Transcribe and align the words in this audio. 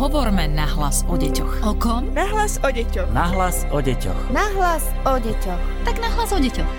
Hovorme 0.00 0.48
nahlas 0.48 1.04
o 1.12 1.14
deťoch. 1.20 1.60
O 1.60 1.76
kom? 1.76 2.08
Nahlas 2.16 2.56
o 2.64 2.72
deťoch. 2.72 3.12
Nahlas 3.12 3.68
o 3.68 3.84
deťoch. 3.84 4.32
Nahlas 4.32 4.88
o 5.04 5.20
deťoch. 5.20 5.60
Tak 5.84 6.00
nahlas 6.00 6.32
o 6.32 6.40
deťoch. 6.40 6.72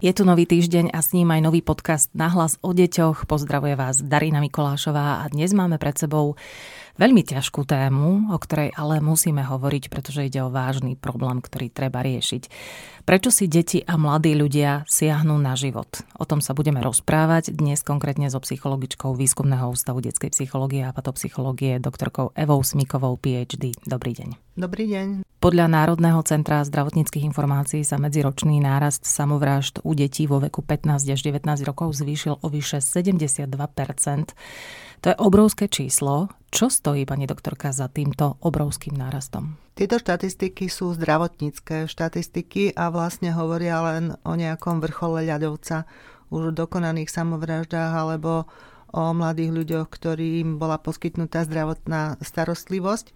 Je 0.00 0.12
tu 0.16 0.24
nový 0.24 0.48
týždeň 0.48 0.88
a 0.88 1.04
s 1.04 1.12
ním 1.12 1.28
aj 1.36 1.44
nový 1.44 1.60
podcast 1.60 2.08
Nahlas 2.16 2.56
o 2.64 2.72
deťoch. 2.72 3.28
Pozdravuje 3.28 3.76
vás 3.76 4.00
Darina 4.00 4.40
Mikolášová 4.40 5.20
a 5.20 5.28
dnes 5.28 5.52
máme 5.52 5.76
pred 5.76 6.00
sebou 6.00 6.32
veľmi 6.96 7.22
ťažkú 7.26 7.66
tému, 7.66 8.30
o 8.30 8.38
ktorej 8.38 8.70
ale 8.74 9.02
musíme 9.02 9.42
hovoriť, 9.42 9.90
pretože 9.90 10.26
ide 10.26 10.40
o 10.42 10.52
vážny 10.52 10.94
problém, 10.94 11.42
ktorý 11.42 11.70
treba 11.70 12.02
riešiť. 12.02 12.42
Prečo 13.04 13.28
si 13.28 13.50
deti 13.50 13.84
a 13.84 14.00
mladí 14.00 14.32
ľudia 14.32 14.88
siahnú 14.88 15.36
na 15.36 15.58
život? 15.58 15.90
O 16.16 16.24
tom 16.24 16.40
sa 16.40 16.56
budeme 16.56 16.80
rozprávať 16.80 17.52
dnes 17.52 17.84
konkrétne 17.84 18.32
so 18.32 18.40
psychologičkou 18.40 19.12
Výskumného 19.12 19.74
ústavu 19.74 20.00
detskej 20.00 20.32
psychológie 20.32 20.86
a 20.86 20.94
patopsychológie 20.94 21.76
doktorkou 21.82 22.32
Evou 22.32 22.64
Smikovou, 22.64 23.20
PhD. 23.20 23.76
Dobrý 23.84 24.16
deň. 24.16 24.56
Dobrý 24.56 24.88
deň. 24.88 25.26
Podľa 25.44 25.68
Národného 25.68 26.24
centra 26.24 26.64
zdravotníckých 26.64 27.28
informácií 27.28 27.84
sa 27.84 28.00
medziročný 28.00 28.64
nárast 28.64 29.04
samovrážd 29.04 29.84
u 29.84 29.92
detí 29.92 30.24
vo 30.24 30.40
veku 30.40 30.64
15 30.64 31.04
až 31.04 31.20
19 31.20 31.68
rokov 31.68 31.92
zvýšil 32.00 32.40
o 32.40 32.46
vyše 32.48 32.80
72% 32.80 33.44
To 35.04 35.06
je 35.12 35.16
obrovské 35.20 35.68
číslo. 35.68 36.32
Čo 36.54 36.70
stojí, 36.70 37.02
pani 37.02 37.26
doktorka, 37.26 37.74
za 37.74 37.90
týmto 37.90 38.38
obrovským 38.38 38.94
nárastom? 38.94 39.58
Tieto 39.74 39.98
štatistiky 39.98 40.70
sú 40.70 40.94
zdravotnícke 40.94 41.90
štatistiky 41.90 42.78
a 42.78 42.94
vlastne 42.94 43.34
hovoria 43.34 43.82
len 43.82 44.14
o 44.22 44.38
nejakom 44.38 44.78
vrchole 44.78 45.26
ľadovca, 45.26 45.82
už 46.30 46.54
dokonaných 46.54 47.10
samovraždách 47.10 47.90
alebo 47.90 48.46
o 48.94 49.02
mladých 49.10 49.50
ľuďoch, 49.50 49.90
ktorým 49.90 50.62
bola 50.62 50.78
poskytnutá 50.78 51.42
zdravotná 51.42 52.22
starostlivosť. 52.22 53.10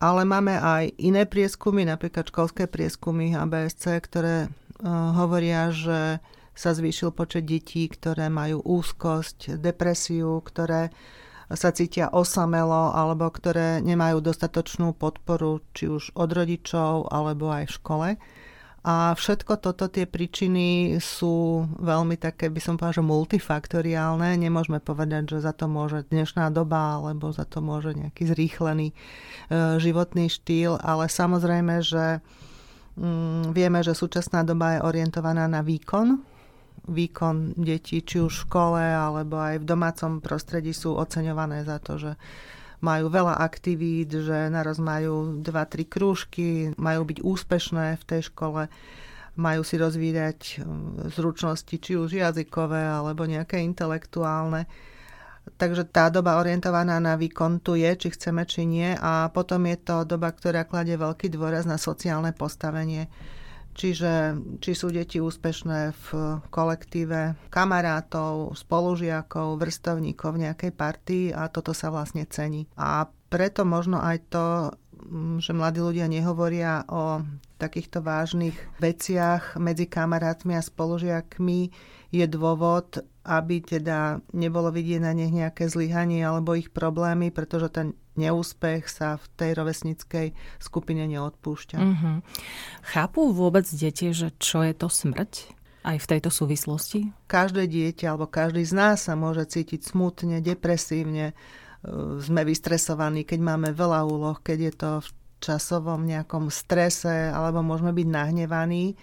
Ale 0.00 0.24
máme 0.24 0.56
aj 0.56 0.96
iné 0.96 1.28
prieskumy, 1.28 1.84
napríklad 1.84 2.32
školské 2.32 2.64
prieskumy 2.64 3.36
ABSC, 3.36 4.00
ktoré 4.00 4.48
uh, 4.48 5.12
hovoria, 5.12 5.68
že 5.68 6.16
sa 6.56 6.72
zvýšil 6.72 7.12
počet 7.12 7.44
detí, 7.44 7.92
ktoré 7.92 8.32
majú 8.32 8.64
úzkosť, 8.64 9.60
depresiu, 9.60 10.40
ktoré 10.40 10.88
sa 11.54 11.70
cítia 11.74 12.10
osamelo 12.10 12.92
alebo 12.94 13.30
ktoré 13.30 13.82
nemajú 13.82 14.20
dostatočnú 14.20 14.94
podporu 14.94 15.62
či 15.74 15.90
už 15.90 16.14
od 16.14 16.30
rodičov 16.30 17.08
alebo 17.10 17.50
aj 17.50 17.64
v 17.70 17.74
škole. 17.74 18.08
A 18.84 19.16
všetko 19.16 19.64
toto, 19.64 19.88
tie 19.88 20.04
príčiny 20.04 21.00
sú 21.00 21.64
veľmi 21.80 22.20
také, 22.20 22.52
by 22.52 22.60
som 22.60 22.76
povedala, 22.76 23.00
že 23.00 23.08
multifaktoriálne. 23.08 24.36
Nemôžeme 24.36 24.76
povedať, 24.76 25.24
že 25.32 25.38
za 25.40 25.56
to 25.56 25.72
môže 25.72 26.04
dnešná 26.12 26.52
doba, 26.52 27.00
alebo 27.00 27.32
za 27.32 27.48
to 27.48 27.64
môže 27.64 27.96
nejaký 27.96 28.28
zrýchlený 28.28 28.92
e, 28.92 28.94
životný 29.80 30.28
štýl, 30.28 30.76
ale 30.84 31.08
samozrejme, 31.08 31.80
že 31.80 32.20
mm, 33.00 33.56
vieme, 33.56 33.80
že 33.80 33.96
súčasná 33.96 34.44
doba 34.44 34.76
je 34.76 34.84
orientovaná 34.84 35.48
na 35.48 35.64
výkon, 35.64 36.20
výkon 36.88 37.56
detí, 37.56 38.04
či 38.04 38.20
už 38.20 38.32
v 38.32 38.42
škole 38.48 38.82
alebo 38.82 39.40
aj 39.40 39.60
v 39.60 39.68
domácom 39.68 40.12
prostredí 40.20 40.76
sú 40.76 40.96
oceňované 40.96 41.64
za 41.64 41.80
to, 41.80 41.96
že 41.96 42.12
majú 42.84 43.08
veľa 43.08 43.40
aktivít, 43.40 44.12
že 44.12 44.52
naraz 44.52 44.76
majú 44.76 45.40
2-3 45.40 45.88
krúžky, 45.88 46.48
majú 46.76 47.08
byť 47.08 47.18
úspešné 47.24 47.96
v 47.96 48.04
tej 48.04 48.28
škole, 48.28 48.68
majú 49.40 49.62
si 49.64 49.80
rozvíjať 49.80 50.60
um, 50.60 51.00
zručnosti, 51.08 51.72
či 51.72 51.96
už 51.96 52.20
jazykové 52.20 52.84
alebo 52.84 53.24
nejaké 53.24 53.64
intelektuálne. 53.64 54.68
Takže 55.44 55.84
tá 55.92 56.08
doba 56.08 56.40
orientovaná 56.40 56.96
na 57.00 57.20
výkon 57.20 57.60
tu 57.60 57.76
je, 57.76 57.92
či 57.96 58.08
chceme, 58.16 58.48
či 58.48 58.64
nie. 58.64 58.96
A 58.96 59.28
potom 59.28 59.68
je 59.68 59.76
to 59.76 60.08
doba, 60.08 60.32
ktorá 60.32 60.64
kladie 60.64 60.96
veľký 60.96 61.28
dôraz 61.28 61.68
na 61.68 61.76
sociálne 61.76 62.32
postavenie 62.32 63.12
Čiže 63.74 64.38
či 64.62 64.72
sú 64.72 64.94
deti 64.94 65.18
úspešné 65.18 65.90
v 65.90 66.06
kolektíve 66.48 67.50
kamarátov, 67.50 68.54
spolužiakov, 68.54 69.58
vrstovníkov 69.58 70.30
v 70.38 70.42
nejakej 70.48 70.72
partii 70.72 71.26
a 71.34 71.50
toto 71.50 71.74
sa 71.74 71.90
vlastne 71.90 72.22
cení. 72.30 72.70
A 72.78 73.10
preto 73.34 73.66
možno 73.66 73.98
aj 73.98 74.16
to, 74.30 74.46
že 75.38 75.52
mladí 75.52 75.84
ľudia 75.84 76.08
nehovoria 76.08 76.88
o 76.88 77.20
takýchto 77.60 78.00
vážnych 78.00 78.56
veciach 78.80 79.60
medzi 79.60 79.84
kamarátmi 79.88 80.56
a 80.56 80.62
spolužiakmi, 80.64 81.70
je 82.14 82.26
dôvod, 82.30 83.02
aby 83.26 83.58
teda 83.58 84.22
nebolo 84.30 84.70
vidieť 84.70 85.00
na 85.02 85.10
nich 85.10 85.34
nejaké 85.34 85.66
zlyhanie 85.66 86.22
alebo 86.22 86.54
ich 86.54 86.70
problémy, 86.70 87.34
pretože 87.34 87.74
ten 87.74 87.98
neúspech 88.14 88.86
sa 88.86 89.18
v 89.18 89.26
tej 89.34 89.50
rovesnickej 89.58 90.26
skupine 90.62 91.02
neodpúšťa. 91.10 91.78
Mm-hmm. 91.82 92.16
Chápú 92.94 93.34
vôbec 93.34 93.66
deti, 93.66 94.14
že 94.14 94.30
čo 94.38 94.62
je 94.62 94.74
to 94.76 94.86
smrť? 94.86 95.50
Aj 95.84 96.00
v 96.00 96.08
tejto 96.08 96.32
súvislosti? 96.32 97.12
Každé 97.28 97.68
dieťa 97.68 98.14
alebo 98.14 98.24
každý 98.24 98.64
z 98.64 98.72
nás 98.72 99.04
sa 99.04 99.18
môže 99.18 99.44
cítiť 99.44 99.84
smutne, 99.84 100.40
depresívne, 100.40 101.36
sme 102.20 102.42
vystresovaní, 102.48 103.28
keď 103.28 103.40
máme 103.44 103.68
veľa 103.76 104.04
úloh, 104.08 104.36
keď 104.40 104.58
je 104.58 104.72
to 104.74 104.90
v 105.04 105.08
časovom 105.44 106.08
nejakom 106.08 106.48
strese 106.48 107.28
alebo 107.28 107.60
môžeme 107.60 107.92
byť 107.92 108.08
nahnevaní. 108.08 108.96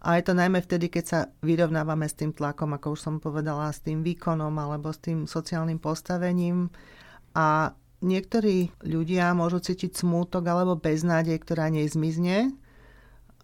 A 0.00 0.16
je 0.16 0.24
to 0.24 0.32
najmä 0.32 0.64
vtedy, 0.64 0.88
keď 0.88 1.04
sa 1.04 1.20
vyrovnávame 1.44 2.08
s 2.08 2.16
tým 2.16 2.32
tlakom, 2.32 2.72
ako 2.72 2.96
už 2.96 3.00
som 3.04 3.14
povedala, 3.20 3.68
s 3.68 3.84
tým 3.84 4.00
výkonom 4.00 4.54
alebo 4.56 4.88
s 4.94 5.02
tým 5.02 5.28
sociálnym 5.28 5.76
postavením. 5.76 6.72
A 7.36 7.76
niektorí 8.00 8.72
ľudia 8.80 9.36
môžu 9.36 9.60
cítiť 9.60 10.00
smútok 10.00 10.48
alebo 10.48 10.80
beznádej, 10.80 11.36
ktorá 11.44 11.68
nezmizne 11.68 12.48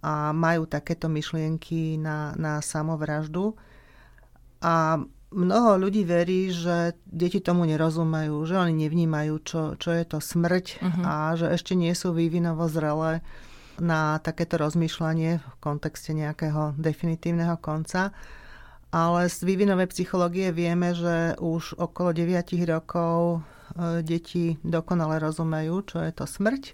a 0.00 0.32
majú 0.32 0.64
takéto 0.64 1.12
myšlienky 1.12 2.00
na, 2.00 2.32
na 2.40 2.64
samovraždu. 2.64 3.52
A 4.64 5.04
mnoho 5.36 5.76
ľudí 5.76 6.08
verí, 6.08 6.48
že 6.48 6.96
deti 7.04 7.44
tomu 7.44 7.68
nerozumejú, 7.68 8.34
že 8.48 8.56
oni 8.56 8.88
nevnímajú, 8.88 9.34
čo, 9.44 9.60
čo 9.76 9.92
je 9.92 10.04
to 10.08 10.18
smrť 10.18 10.80
uh-huh. 10.80 11.04
a 11.04 11.14
že 11.36 11.52
ešte 11.52 11.76
nie 11.76 11.92
sú 11.92 12.16
vývinovo 12.16 12.64
zrelé 12.72 13.20
na 13.76 14.16
takéto 14.24 14.56
rozmýšľanie 14.56 15.36
v 15.36 15.54
kontexte 15.60 16.16
nejakého 16.16 16.72
definitívneho 16.80 17.60
konca. 17.60 18.16
Ale 18.88 19.28
z 19.28 19.44
vývinovej 19.44 19.92
psychológie 19.92 20.48
vieme, 20.56 20.96
že 20.96 21.36
už 21.36 21.76
okolo 21.76 22.16
9 22.16 22.56
rokov 22.64 23.44
E, 23.74 24.02
deti 24.02 24.54
dokonale 24.62 25.18
rozumejú, 25.18 25.74
čo 25.84 25.98
je 26.00 26.12
to 26.14 26.24
smrť 26.24 26.72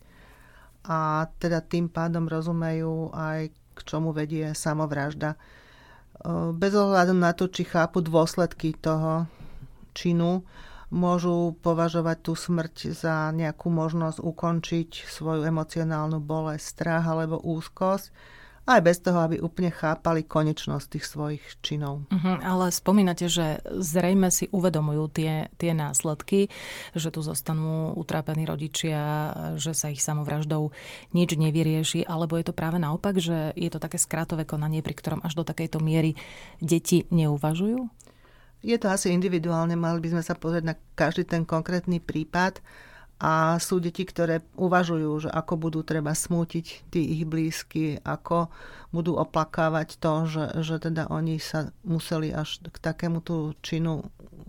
a 0.85 1.31
teda 1.39 1.63
tým 1.63 1.89
pádom 1.89 2.27
rozumejú 2.27 3.15
aj 3.15 3.55
k 3.73 3.79
čomu 3.87 4.11
vedie 4.13 4.53
samovražda. 4.53 5.39
E, 6.21 6.53
bez 6.53 6.73
ohľadu 6.77 7.15
na 7.17 7.33
to, 7.33 7.49
či 7.49 7.65
chápu 7.65 8.05
dôsledky 8.05 8.77
toho 8.77 9.25
činu, 9.97 10.45
môžu 10.93 11.57
považovať 11.65 12.19
tú 12.21 12.33
smrť 12.37 12.93
za 12.93 13.33
nejakú 13.33 13.73
možnosť 13.73 14.21
ukončiť 14.21 15.09
svoju 15.09 15.49
emocionálnu 15.49 16.21
bolesť, 16.21 16.65
strach 16.69 17.09
alebo 17.09 17.41
úzkosť 17.41 18.13
aj 18.63 18.81
bez 18.81 19.03
toho, 19.03 19.19
aby 19.27 19.43
úplne 19.43 19.75
chápali 19.75 20.23
konečnosť 20.23 20.87
tých 20.87 21.07
svojich 21.11 21.45
činov. 21.67 22.07
Uh-huh, 22.15 22.39
ale 22.39 22.71
spomínate, 22.71 23.27
že 23.27 23.59
zrejme 23.67 24.31
si 24.31 24.47
uvedomujú 24.55 25.11
tie, 25.11 25.51
tie 25.59 25.75
následky, 25.75 26.47
že 26.95 27.11
tu 27.11 27.27
zostanú 27.27 27.91
utrápení 27.99 28.47
rodičia, 28.47 29.35
že 29.59 29.75
sa 29.75 29.91
ich 29.91 29.99
samovraždou 29.99 30.71
nič 31.11 31.35
nevyrieši, 31.35 32.07
alebo 32.07 32.39
je 32.39 32.47
to 32.47 32.55
práve 32.55 32.79
naopak, 32.79 33.19
že 33.19 33.51
je 33.59 33.71
to 33.71 33.83
také 33.83 33.99
skratové 33.99 34.47
konanie, 34.47 34.79
pri 34.79 34.95
ktorom 34.95 35.21
až 35.27 35.43
do 35.43 35.45
takejto 35.47 35.83
miery 35.83 36.15
deti 36.63 37.03
neuvažujú? 37.11 37.91
Je 38.63 38.79
to 38.79 38.87
asi 38.95 39.11
individuálne, 39.11 39.75
mali 39.75 39.99
by 39.99 40.15
sme 40.15 40.23
sa 40.23 40.39
pozrieť 40.39 40.65
na 40.71 40.79
každý 40.95 41.27
ten 41.27 41.43
konkrétny 41.43 41.99
prípad 41.99 42.63
a 43.23 43.55
sú 43.63 43.79
deti, 43.79 44.03
ktoré 44.03 44.43
uvažujú, 44.59 45.29
že 45.29 45.31
ako 45.31 45.71
budú 45.71 45.87
treba 45.87 46.11
smútiť 46.11 46.91
tí 46.91 47.15
ich 47.15 47.23
blízky, 47.23 48.03
ako 48.03 48.51
budú 48.91 49.15
oplakávať 49.15 50.03
to, 50.03 50.27
že, 50.27 50.45
že 50.67 50.77
teda 50.83 51.07
oni 51.07 51.39
sa 51.39 51.71
museli 51.87 52.35
až 52.35 52.59
k 52.67 52.77
takému 52.83 53.23
tú 53.23 53.55
činu 53.63 54.03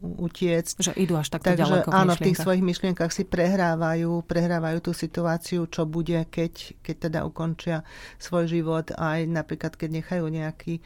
utiecť. 0.04 0.82
Že 0.82 0.94
idú 1.00 1.14
až 1.16 1.32
takto 1.32 1.54
Takže, 1.54 1.64
ďaleko 1.64 1.90
v 1.90 1.94
áno, 1.94 2.14
v 2.18 2.26
tých 2.28 2.42
svojich 2.42 2.66
myšlienkach 2.66 3.14
si 3.14 3.24
prehrávajú, 3.24 4.26
prehrávajú 4.26 4.90
tú 4.90 4.92
situáciu, 4.92 5.70
čo 5.70 5.86
bude, 5.86 6.26
keď, 6.28 6.76
keď 6.82 6.96
teda 7.08 7.20
ukončia 7.30 7.86
svoj 8.18 8.50
život, 8.50 8.90
aj 8.98 9.30
napríklad, 9.30 9.78
keď 9.78 10.02
nechajú 10.04 10.26
nejaký 10.28 10.82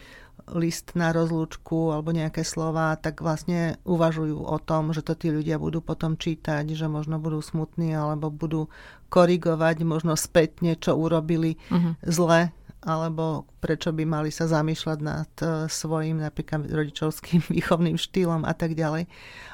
list 0.56 0.96
na 0.96 1.12
rozlúčku 1.12 1.92
alebo 1.92 2.16
nejaké 2.16 2.48
slova, 2.48 2.96
tak 2.96 3.20
vlastne 3.20 3.76
uvažujú 3.84 4.48
o 4.48 4.58
tom, 4.64 4.96
že 4.96 5.04
to 5.04 5.18
tí 5.18 5.28
ľudia 5.28 5.60
budú 5.60 5.84
potom 5.84 6.16
čítať, 6.16 6.64
že 6.72 6.88
možno 6.88 7.20
budú 7.20 7.44
smutní 7.44 7.92
alebo 7.92 8.32
budú 8.32 8.72
korigovať 9.12 9.84
možno 9.84 10.16
spätne, 10.16 10.80
čo 10.80 10.96
urobili 10.96 11.60
uh-huh. 11.68 12.00
zle 12.04 12.56
alebo 12.88 13.44
prečo 13.60 13.92
by 13.92 14.08
mali 14.08 14.32
sa 14.32 14.48
zamýšľať 14.48 15.00
nad 15.04 15.32
e, 15.44 15.68
svojim 15.68 16.24
napríklad 16.24 16.72
rodičovským 16.72 17.44
výchovným 17.56 18.00
štýlom 18.00 18.48
a 18.48 18.54
tak 18.56 18.80
ďalej. 18.80 19.10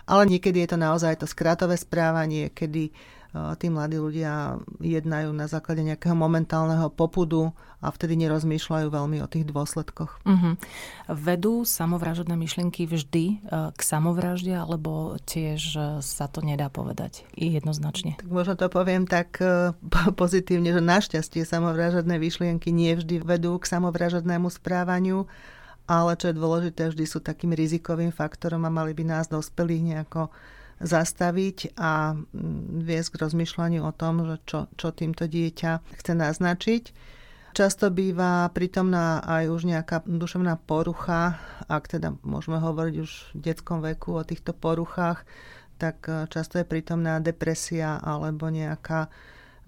Ale 0.06 0.24
niekedy 0.30 0.62
je 0.62 0.69
to 0.75 0.78
naozaj 0.78 1.18
to 1.18 1.25
skratové 1.25 1.80
správanie, 1.80 2.54
kedy 2.54 2.94
tí 3.33 3.68
mladí 3.74 3.97
ľudia 3.97 4.62
jednajú 4.77 5.33
na 5.33 5.50
základe 5.50 5.81
nejakého 5.81 6.13
momentálneho 6.13 6.94
popudu 6.94 7.50
a 7.83 7.91
vtedy 7.91 8.15
nerozmýšľajú 8.15 8.88
veľmi 8.88 9.19
o 9.19 9.27
tých 9.27 9.44
dôsledkoch. 9.50 10.24
Uh-huh. 10.24 10.56
Vedú 11.12 11.68
samovražedné 11.68 12.31
myšlienky 12.39 12.88
vždy 12.88 13.25
e, 13.27 13.35
k 13.75 13.81
samovražde, 13.83 14.56
alebo 14.56 15.19
tiež 15.19 15.62
e, 15.75 15.80
sa 16.00 16.31
to 16.31 16.39
nedá 16.39 16.71
povedať 16.71 17.27
jednoznačne? 17.35 18.15
Tak 18.15 18.31
možno 18.31 18.56
to 18.56 18.71
poviem 18.71 19.03
tak 19.03 19.35
e, 19.44 19.75
pozitívne, 20.21 20.71
že 20.71 20.80
našťastie 20.80 21.44
samovražedné 21.44 22.15
myšlienky 22.15 22.71
nie 22.71 22.95
vždy 22.95 23.19
vedú 23.19 23.59
k 23.59 23.68
samovražednému 23.68 24.47
správaniu, 24.47 25.27
ale 25.83 26.15
čo 26.15 26.31
je 26.31 26.39
dôležité, 26.39 26.88
vždy 26.88 27.03
sú 27.03 27.19
takým 27.19 27.51
rizikovým 27.51 28.15
faktorom 28.15 28.63
a 28.63 28.71
mali 28.71 28.95
by 28.95 29.03
nás 29.03 29.27
dospelých 29.27 29.83
nejako 29.83 30.31
zastaviť 30.81 31.78
a 31.78 32.18
mm, 32.18 32.86
viesť 32.86 33.10
k 33.14 33.20
rozmýšľaniu 33.22 33.81
o 33.86 33.94
tom, 33.94 34.25
že 34.25 34.36
čo, 34.48 34.60
čo 34.74 34.90
týmto 34.96 35.30
dieťa 35.30 35.72
chce 36.02 36.14
naznačiť. 36.14 36.84
Často 37.54 37.94
býva 37.94 38.50
prítomná 38.50 39.22
aj 39.22 39.46
už 39.54 39.70
nejaká 39.70 40.02
duševná 40.10 40.58
porucha, 40.66 41.38
ak 41.70 41.86
teda 41.86 42.18
môžeme 42.25 42.58
hovoriť 42.58 42.96
už 42.98 43.12
v 43.38 43.40
detskom 43.46 43.86
veku 43.86 44.18
o 44.18 44.25
týchto 44.25 44.58
poruchách, 44.58 45.22
tak 45.78 46.02
e, 46.10 46.25
často 46.34 46.58
je 46.58 46.66
prítomná 46.66 47.22
depresia 47.22 48.02
alebo 48.02 48.50
nejaká 48.50 49.14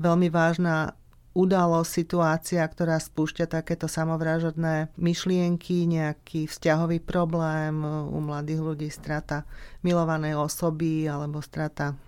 veľmi 0.01 0.33
vážna 0.33 0.97
udalosť, 1.35 1.91
situácia, 1.91 2.63
ktorá 2.63 2.95
spúšťa 2.95 3.51
takéto 3.51 3.91
samovražodné 3.91 4.95
myšlienky, 4.95 5.83
nejaký 5.83 6.47
vzťahový 6.47 7.03
problém 7.03 7.83
u 7.85 8.19
mladých 8.23 8.63
ľudí, 8.63 8.87
strata 8.87 9.43
milovanej 9.83 10.39
osoby 10.39 11.11
alebo 11.11 11.43
strata 11.43 11.99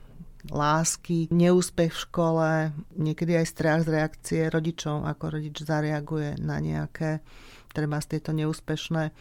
lásky, 0.47 1.27
neúspech 1.27 1.91
v 1.91 2.03
škole, 2.07 2.49
niekedy 2.95 3.35
aj 3.35 3.51
strach 3.51 3.83
z 3.83 3.99
reakcie 3.99 4.41
rodičov, 4.47 5.03
ako 5.03 5.35
rodič 5.35 5.59
zareaguje 5.59 6.39
na 6.39 6.63
nejaké 6.63 7.19
treba 7.75 7.99
z 7.99 8.15
tejto 8.15 8.31
neúspešné 8.31 9.11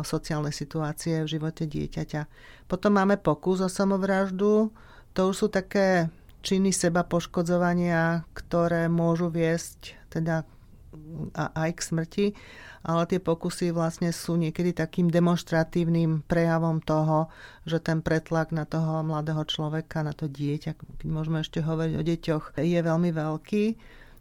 sociálne 0.00 0.48
situácie 0.48 1.20
v 1.20 1.28
živote 1.36 1.68
dieťaťa. 1.68 2.22
Potom 2.64 2.96
máme 2.96 3.20
pokus 3.20 3.60
o 3.60 3.68
samovraždu. 3.68 4.72
To 5.12 5.20
už 5.28 5.36
sú 5.36 5.46
také 5.52 6.08
činy 6.46 6.70
seba 6.70 7.02
poškodzovania, 7.02 8.22
ktoré 8.30 8.86
môžu 8.86 9.26
viesť 9.34 9.98
teda 10.06 10.46
aj 11.34 11.70
k 11.74 11.80
smrti, 11.82 12.26
ale 12.86 13.02
tie 13.10 13.18
pokusy 13.18 13.74
vlastne 13.74 14.14
sú 14.14 14.38
niekedy 14.38 14.70
takým 14.70 15.10
demonstratívnym 15.10 16.22
prejavom 16.22 16.78
toho, 16.78 17.26
že 17.66 17.82
ten 17.82 17.98
pretlak 17.98 18.54
na 18.54 18.62
toho 18.62 19.02
mladého 19.02 19.42
človeka, 19.42 20.06
na 20.06 20.14
to 20.14 20.30
dieťa, 20.30 20.78
keď 20.78 21.08
môžeme 21.10 21.42
ešte 21.42 21.66
hovoriť 21.66 21.94
o 21.98 22.06
deťoch, 22.06 22.44
je 22.62 22.78
veľmi 22.78 23.10
veľký. 23.10 23.64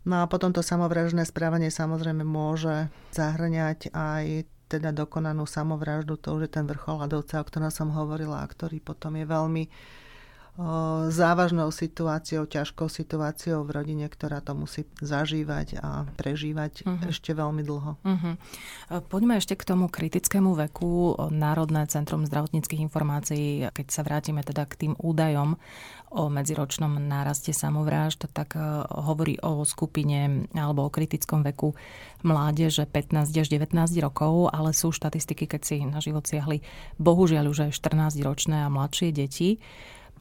No 0.10 0.26
a 0.26 0.30
potom 0.30 0.50
to 0.50 0.66
samovražné 0.66 1.30
správanie 1.30 1.70
samozrejme 1.70 2.26
môže 2.26 2.90
zahrňať 3.14 3.94
aj 3.94 4.50
teda 4.66 4.90
dokonanú 4.90 5.46
samovraždu, 5.46 6.18
to 6.18 6.34
už 6.34 6.50
je 6.50 6.52
ten 6.58 6.66
vrchol 6.66 7.06
ľadovca, 7.06 7.38
o 7.38 7.46
ktorom 7.46 7.70
som 7.70 7.94
hovorila 7.94 8.42
a 8.42 8.50
ktorý 8.50 8.82
potom 8.82 9.14
je 9.14 9.26
veľmi 9.30 9.64
závažnou 11.12 11.68
situáciou, 11.68 12.48
ťažkou 12.48 12.88
situáciou 12.88 13.68
v 13.68 13.76
rodine, 13.76 14.08
ktorá 14.08 14.40
to 14.40 14.56
musí 14.56 14.88
zažívať 15.04 15.84
a 15.84 16.08
prežívať 16.16 16.88
uh-huh. 16.88 17.12
ešte 17.12 17.36
veľmi 17.36 17.60
dlho. 17.60 18.00
Uh-huh. 18.00 18.34
Poďme 19.12 19.36
ešte 19.36 19.60
k 19.60 19.68
tomu 19.68 19.92
kritickému 19.92 20.56
veku. 20.56 21.20
Národné 21.28 21.84
centrum 21.92 22.24
zdravotníckých 22.24 22.88
informácií, 22.88 23.68
keď 23.76 23.88
sa 23.92 24.08
vrátime 24.08 24.48
teda 24.48 24.64
k 24.64 24.88
tým 24.88 24.94
údajom 24.96 25.60
o 26.16 26.24
medziročnom 26.32 27.04
náraste 27.04 27.52
samovrážd, 27.52 28.32
tak 28.32 28.56
hovorí 28.88 29.36
o 29.44 29.68
skupine 29.68 30.48
alebo 30.56 30.88
o 30.88 30.94
kritickom 30.94 31.44
veku 31.44 31.76
mládeže 32.24 32.88
15 32.88 33.28
až 33.36 33.48
19 33.52 33.76
rokov, 34.00 34.56
ale 34.56 34.72
sú 34.72 34.96
štatistiky, 34.96 35.52
keď 35.52 35.62
si 35.68 35.84
na 35.84 36.00
život 36.00 36.24
siahli 36.24 36.64
bohužiaľ 36.96 37.52
už 37.52 37.68
aj 37.68 37.72
14 37.76 38.24
ročné 38.24 38.64
a 38.64 38.72
mladšie 38.72 39.12
deti. 39.12 39.60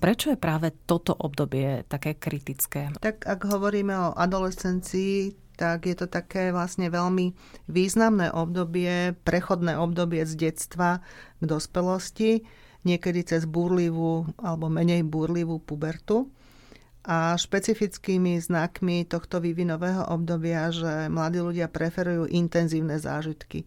Prečo 0.04 0.36
je 0.36 0.36
práve 0.36 0.68
toto 0.84 1.16
obdobie 1.16 1.80
také 1.88 2.12
kritické? 2.12 2.92
Tak 3.00 3.24
ak 3.24 3.40
hovoríme 3.48 3.96
o 3.96 4.12
adolescencii, 4.12 5.32
tak 5.56 5.88
je 5.88 5.96
to 5.96 6.12
také 6.12 6.52
vlastne 6.52 6.92
veľmi 6.92 7.32
významné 7.72 8.28
obdobie, 8.28 9.16
prechodné 9.24 9.80
obdobie 9.80 10.28
z 10.28 10.36
detstva 10.36 11.00
k 11.40 11.44
dospelosti, 11.48 12.44
niekedy 12.84 13.24
cez 13.24 13.48
búrlivú 13.48 14.28
alebo 14.36 14.68
menej 14.68 15.08
búrlivú 15.08 15.56
pubertu. 15.56 16.28
A 17.08 17.32
špecifickými 17.40 18.36
znakmi 18.44 19.08
tohto 19.08 19.40
vývinového 19.40 20.04
obdobia, 20.12 20.68
že 20.68 21.08
mladí 21.08 21.40
ľudia 21.40 21.72
preferujú 21.72 22.28
intenzívne 22.28 23.00
zážitky. 23.00 23.64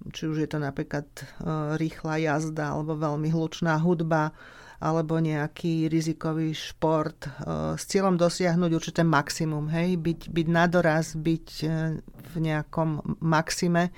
Či 0.00 0.32
už 0.32 0.36
je 0.40 0.48
to 0.48 0.64
napríklad 0.64 1.04
e, 1.12 1.24
rýchla 1.76 2.24
jazda 2.24 2.72
alebo 2.72 2.96
veľmi 2.96 3.28
hlučná 3.28 3.76
hudba, 3.84 4.32
alebo 4.78 5.18
nejaký 5.18 5.90
rizikový 5.90 6.54
šport 6.54 7.26
e, 7.26 7.30
s 7.74 7.82
cieľom 7.90 8.14
dosiahnuť 8.14 8.70
určité 8.70 9.02
maximum, 9.02 9.66
hej, 9.74 9.98
byť, 9.98 10.20
byť 10.30 10.46
nadoraz, 10.46 11.18
byť 11.18 11.48
e, 11.62 11.66
v 12.02 12.34
nejakom 12.38 13.18
maxime. 13.18 13.90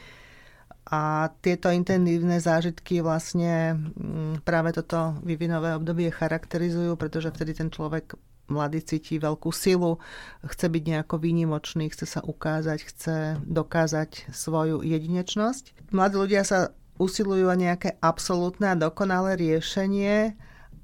A 0.91 1.31
tieto 1.45 1.71
intenzívne 1.71 2.41
zážitky 2.41 3.05
vlastne 3.05 3.77
mm, 3.77 4.43
práve 4.43 4.75
toto 4.75 5.21
vyvinové 5.23 5.77
obdobie 5.77 6.09
charakterizujú, 6.11 6.97
pretože 6.97 7.31
vtedy 7.31 7.55
ten 7.55 7.69
človek 7.69 8.17
mladý 8.51 8.83
cíti 8.83 9.21
veľkú 9.23 9.55
silu, 9.55 10.03
chce 10.43 10.67
byť 10.67 10.83
nejako 10.83 11.23
výnimočný, 11.23 11.87
chce 11.95 12.19
sa 12.19 12.21
ukázať, 12.27 12.79
chce 12.83 13.17
dokázať 13.47 14.35
svoju 14.35 14.83
jedinečnosť. 14.83 15.95
Mladí 15.95 16.17
ľudia 16.19 16.43
sa 16.43 16.75
usilujú 16.99 17.47
o 17.47 17.57
nejaké 17.57 17.97
absolútne 18.03 18.75
a 18.75 18.81
dokonalé 18.81 19.39
riešenie 19.39 20.35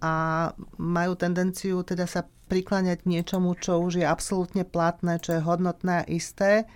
a 0.07 0.11
majú 0.79 1.19
tendenciu 1.19 1.83
teda 1.83 2.07
sa 2.07 2.23
prikláňať 2.47 3.03
k 3.03 3.11
niečomu, 3.11 3.59
čo 3.59 3.83
už 3.83 3.99
je 3.99 4.07
absolútne 4.07 4.63
platné, 4.63 5.19
čo 5.19 5.35
je 5.35 5.43
hodnotné 5.43 6.07
a 6.07 6.09
isté. 6.09 6.71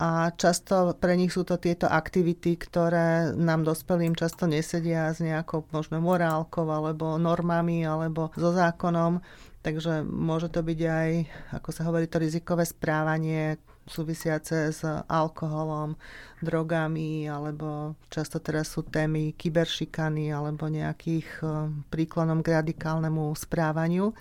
A 0.00 0.34
často 0.34 0.96
pre 0.98 1.14
nich 1.14 1.30
sú 1.30 1.46
to 1.46 1.54
tieto 1.54 1.86
aktivity, 1.86 2.58
ktoré 2.58 3.30
nám 3.36 3.62
dospelým 3.62 4.18
často 4.18 4.50
nesedia 4.50 5.12
s 5.14 5.22
nejakou 5.22 5.70
možno 5.70 6.02
morálkou 6.02 6.66
alebo 6.66 7.14
normami 7.20 7.86
alebo 7.86 8.34
so 8.34 8.50
zákonom. 8.50 9.22
Takže 9.62 10.02
môže 10.04 10.50
to 10.50 10.66
byť 10.66 10.80
aj, 10.82 11.10
ako 11.56 11.68
sa 11.70 11.86
hovorí, 11.88 12.10
to 12.10 12.20
rizikové 12.20 12.66
správanie, 12.66 13.56
súvisiace 13.86 14.72
s 14.72 14.82
alkoholom, 15.08 15.96
drogami, 16.40 17.28
alebo 17.28 17.96
často 18.08 18.40
teraz 18.40 18.72
sú 18.72 18.84
témy 18.84 19.36
kyberšikany 19.36 20.32
alebo 20.32 20.68
nejakých 20.68 21.28
eh, 21.40 21.48
príklonom 21.92 22.40
k 22.44 22.60
radikálnemu 22.60 23.32
správaniu. 23.36 24.12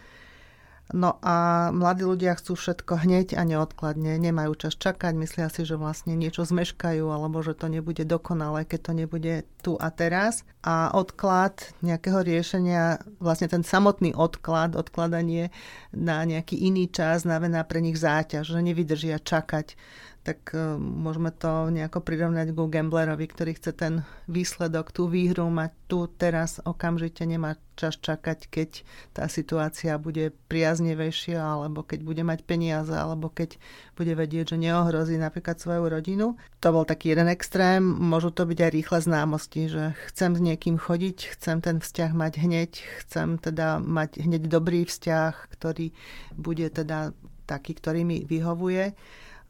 No 0.92 1.16
a 1.24 1.72
mladí 1.72 2.04
ľudia 2.04 2.36
chcú 2.36 2.60
všetko 2.60 3.08
hneď 3.08 3.40
a 3.40 3.48
neodkladne, 3.48 4.20
nemajú 4.20 4.68
čas 4.68 4.76
čakať, 4.76 5.16
myslia 5.16 5.48
si, 5.48 5.64
že 5.64 5.80
vlastne 5.80 6.12
niečo 6.20 6.44
zmeškajú 6.44 7.08
alebo 7.08 7.40
že 7.40 7.56
to 7.56 7.72
nebude 7.72 8.04
dokonalé, 8.04 8.68
keď 8.68 8.92
to 8.92 8.92
nebude 8.92 9.36
tu 9.64 9.80
a 9.80 9.88
teraz. 9.96 10.44
A 10.60 10.92
odklad 10.92 11.72
nejakého 11.80 12.20
riešenia, 12.20 13.00
vlastne 13.24 13.48
ten 13.48 13.64
samotný 13.64 14.12
odklad, 14.12 14.76
odkladanie 14.76 15.56
na 15.96 16.20
nejaký 16.28 16.60
iný 16.60 16.92
čas 16.92 17.24
znamená 17.24 17.64
pre 17.64 17.80
nich 17.80 17.96
záťaž, 17.96 18.44
že 18.44 18.60
nevydržia 18.60 19.24
čakať 19.24 19.80
tak 20.24 20.56
e, 20.56 20.80
môžeme 20.80 21.36
to 21.36 21.68
nejako 21.68 22.00
prirovnať 22.00 22.56
ku 22.56 22.72
gamblerovi, 22.72 23.28
ktorý 23.28 23.60
chce 23.60 23.72
ten 23.76 23.94
výsledok, 24.32 24.96
tú 24.96 25.12
výhru 25.12 25.52
mať 25.52 25.72
tu 25.92 26.08
teraz 26.08 26.64
okamžite, 26.64 27.28
nemá 27.28 27.60
čas 27.76 28.00
čakať, 28.00 28.48
keď 28.48 28.70
tá 29.12 29.28
situácia 29.28 30.00
bude 30.00 30.32
priaznevejšia, 30.48 31.44
alebo 31.44 31.84
keď 31.84 32.00
bude 32.08 32.24
mať 32.24 32.40
peniaze, 32.48 32.96
alebo 32.96 33.28
keď 33.28 33.60
bude 34.00 34.16
vedieť, 34.16 34.56
že 34.56 34.64
neohrozí 34.64 35.20
napríklad 35.20 35.60
svoju 35.60 35.92
rodinu. 35.92 36.40
To 36.64 36.68
bol 36.72 36.88
taký 36.88 37.12
jeden 37.12 37.28
extrém, 37.28 37.84
môžu 37.84 38.32
to 38.32 38.48
byť 38.48 38.60
aj 38.64 38.72
rýchle 38.72 39.00
známosti, 39.04 39.62
že 39.68 39.84
chcem 40.08 40.40
s 40.40 40.42
niekým 40.42 40.80
chodiť, 40.80 41.36
chcem 41.36 41.60
ten 41.60 41.84
vzťah 41.84 42.12
mať 42.16 42.34
hneď, 42.40 42.72
chcem 43.04 43.36
teda 43.44 43.84
mať 43.84 44.24
hneď 44.24 44.48
dobrý 44.48 44.88
vzťah, 44.88 45.52
ktorý 45.52 45.92
bude 46.40 46.72
teda 46.72 47.12
taký, 47.44 47.76
ktorý 47.76 48.08
mi 48.08 48.24
vyhovuje 48.24 48.96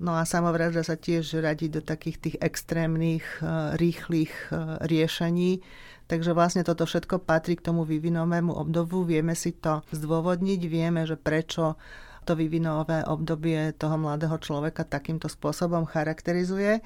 No 0.01 0.17
a 0.17 0.25
samovražda 0.25 0.81
sa 0.81 0.97
tiež 0.97 1.41
radí 1.41 1.69
do 1.69 1.79
takých 1.79 2.17
tých 2.17 2.35
extrémnych, 2.41 3.25
e, 3.39 3.77
rýchlych 3.77 4.33
e, 4.50 4.81
riešení. 4.89 5.62
Takže 6.09 6.35
vlastne 6.35 6.65
toto 6.65 6.83
všetko 6.83 7.23
patrí 7.23 7.55
k 7.55 7.65
tomu 7.71 7.85
vývinovému 7.88 8.51
obdobu. 8.51 9.05
Vieme 9.05 9.38
si 9.38 9.53
to 9.53 9.85
zdôvodniť, 9.93 10.62
vieme, 10.67 11.05
že 11.05 11.15
prečo 11.15 11.79
to 12.23 12.33
vývinové 12.33 13.03
obdobie 13.03 13.75
toho 13.75 14.00
mladého 14.00 14.35
človeka 14.39 14.88
takýmto 14.88 15.27
spôsobom 15.27 15.83
charakterizuje. 15.85 16.79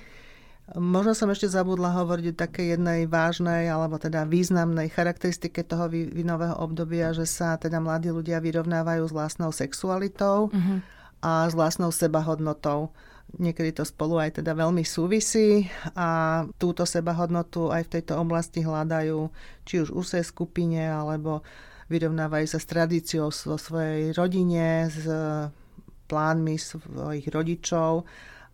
Možno 0.76 1.16
som 1.16 1.32
ešte 1.32 1.48
zabudla 1.48 1.96
hovoriť 1.96 2.26
o 2.36 2.40
takej 2.44 2.76
jednej 2.76 3.08
vážnej 3.08 3.72
alebo 3.72 3.96
teda 3.96 4.28
významnej 4.28 4.92
charakteristike 4.92 5.64
toho 5.64 5.88
vývinového 5.88 6.60
obdobia, 6.60 7.16
že 7.16 7.24
sa 7.24 7.56
teda 7.56 7.80
mladí 7.80 8.12
ľudia 8.12 8.44
vyrovnávajú 8.44 9.08
s 9.08 9.16
vlastnou 9.16 9.56
sexualitou 9.56 10.52
uh-huh. 10.52 10.78
A 11.22 11.50
s 11.50 11.54
vlastnou 11.58 11.90
sebahodnotou. 11.90 12.94
Niekedy 13.38 13.76
to 13.76 13.84
spolu 13.84 14.24
aj 14.24 14.40
teda 14.40 14.56
veľmi 14.56 14.88
súvisí 14.88 15.68
a 16.00 16.42
túto 16.56 16.88
sebahodnotu 16.88 17.76
aj 17.76 17.92
v 17.92 17.94
tejto 18.00 18.16
oblasti 18.16 18.64
hľadajú 18.64 19.28
či 19.68 19.84
už 19.84 19.92
úsej 19.92 20.24
skupine 20.24 20.80
alebo 20.80 21.44
vyrovnávajú 21.92 22.48
sa 22.48 22.60
s 22.60 22.68
tradíciou 22.72 23.28
vo 23.28 23.58
svojej 23.60 24.16
rodine, 24.16 24.88
s 24.88 25.04
plánmi 26.08 26.56
svojich 26.56 27.28
rodičov 27.28 28.08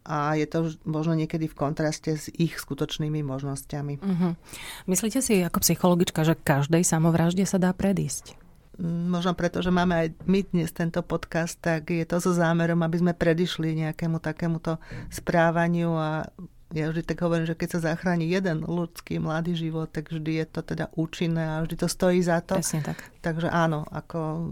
a 0.03 0.36
je 0.36 0.50
to 0.50 0.74
možno 0.84 1.15
niekedy 1.15 1.48
v 1.48 1.55
kontraste 1.55 2.17
s 2.17 2.27
ich 2.36 2.60
skutočnými 2.60 3.24
možnosťami. 3.24 3.93
Uh-huh. 4.03 4.34
Myslíte 4.89 5.24
si 5.24 5.39
ako 5.39 5.63
psychologička, 5.63 6.27
že 6.27 6.36
každej 6.36 6.84
samovražde 6.84 7.48
sa 7.48 7.55
dá 7.55 7.72
predísť? 7.72 8.42
Možno 8.82 9.38
preto, 9.38 9.62
že 9.62 9.70
máme 9.70 9.94
aj 9.94 10.08
my 10.25 10.39
dnes 10.50 10.74
tento 10.74 11.06
podcast, 11.06 11.62
tak 11.62 11.94
je 11.94 12.01
to 12.10 12.18
so 12.18 12.34
zámerom, 12.34 12.82
aby 12.82 12.98
sme 12.98 13.13
predišli 13.13 13.77
nejakému 13.86 14.18
takémuto 14.18 14.82
správaniu 15.13 15.94
a 15.94 16.25
ja 16.74 16.89
vždy 16.89 17.06
tak 17.06 17.22
hovorím, 17.22 17.46
že 17.46 17.53
keď 17.53 17.70
sa 17.77 17.94
zachráni 17.94 18.25
jeden 18.25 18.65
ľudský 18.65 19.22
mladý 19.22 19.53
život, 19.53 19.94
tak 19.94 20.10
vždy 20.10 20.42
je 20.42 20.46
to 20.50 20.65
teda 20.65 20.89
účinné 20.98 21.58
a 21.58 21.62
vždy 21.62 21.75
to 21.77 21.86
stojí 21.86 22.18
za 22.25 22.42
to. 22.42 22.58
Presne 22.58 22.82
tak. 22.82 22.98
Takže 23.22 23.53
áno, 23.53 23.86
ako 23.94 24.50